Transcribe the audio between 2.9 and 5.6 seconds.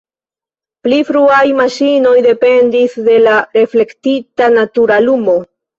de la reflektita natura lumo.